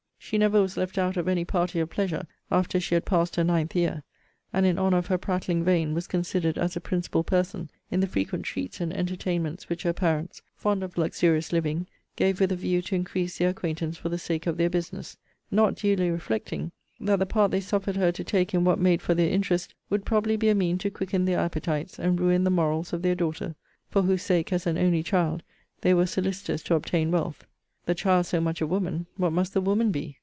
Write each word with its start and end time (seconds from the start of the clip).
She 0.23 0.37
never 0.37 0.61
was 0.61 0.77
left 0.77 0.97
out 0.97 1.17
of 1.17 1.27
any 1.27 1.43
party 1.43 1.81
of 1.81 1.89
pleasure 1.89 2.25
after 2.49 2.79
she 2.79 2.95
had 2.95 3.03
passed 3.03 3.35
her 3.35 3.43
ninth 3.43 3.75
year; 3.75 4.01
and, 4.53 4.65
in 4.65 4.79
honour 4.79 4.97
of 4.99 5.07
her 5.07 5.17
prattling 5.17 5.61
vein, 5.61 5.93
was 5.93 6.07
considered 6.07 6.57
as 6.57 6.77
a 6.77 6.79
principal 6.79 7.21
person 7.25 7.69
in 7.89 7.99
the 7.99 8.07
frequent 8.07 8.45
treats 8.45 8.79
and 8.79 8.93
entertainments 8.93 9.67
which 9.67 9.83
her 9.83 9.91
parents, 9.91 10.41
fond 10.55 10.83
of 10.83 10.97
luxurious 10.97 11.51
living, 11.51 11.85
gave 12.15 12.39
with 12.39 12.49
a 12.53 12.55
view 12.55 12.81
to 12.83 12.95
increase 12.95 13.37
their 13.39 13.49
acquaintance 13.49 13.97
for 13.97 14.07
the 14.07 14.17
sake 14.17 14.47
of 14.47 14.55
their 14.55 14.69
business; 14.69 15.17
not 15.49 15.75
duly 15.75 16.09
reflecting, 16.09 16.71
that 17.01 17.19
the 17.19 17.25
part 17.25 17.51
they 17.51 17.59
suffered 17.59 17.97
her 17.97 18.11
to 18.13 18.23
take 18.23 18.53
in 18.53 18.63
what 18.63 18.79
made 18.79 19.01
for 19.01 19.13
their 19.13 19.29
interest, 19.29 19.75
would 19.89 20.05
probably 20.05 20.37
be 20.37 20.47
a 20.47 20.55
mean 20.55 20.77
to 20.77 20.89
quicken 20.89 21.25
their 21.25 21.39
appetites, 21.39 21.99
and 21.99 22.21
ruin 22.21 22.45
the 22.45 22.49
morals 22.51 22.93
of 22.93 23.01
their 23.01 23.15
daughter, 23.15 23.53
for 23.89 24.03
whose 24.03 24.23
sake, 24.23 24.53
as 24.53 24.65
an 24.65 24.77
only 24.77 25.03
child, 25.03 25.43
they 25.81 25.93
were 25.93 26.05
solicitous 26.07 26.63
to 26.63 26.73
obtain 26.75 27.11
wealth. 27.11 27.45
The 27.85 27.95
CHILD 27.95 28.27
so 28.27 28.39
much 28.39 28.61
a 28.61 28.67
woman, 28.67 29.07
what 29.17 29.33
must 29.33 29.53
the 29.53 29.61
WOMAN 29.61 29.91
be? 29.91 30.15